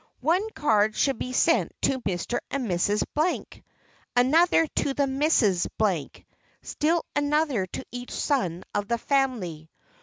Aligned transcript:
One 0.21 0.49
card 0.55 0.95
should 0.95 1.19
be 1.19 1.31
sent 1.31 1.75
to 1.83 2.01
"Mr. 2.01 2.39
and 2.49 2.67
Mrs. 2.67 3.03
Blank"; 3.13 3.63
another 4.15 4.65
to 4.65 4.95
the 4.95 5.05
"Misses 5.05 5.67
Blank," 5.77 6.25
still 6.63 7.05
another 7.15 7.67
to 7.67 7.85
each 7.91 8.09
son 8.09 8.63
of 8.73 8.87
the 8.87 8.97
family. 8.97 9.69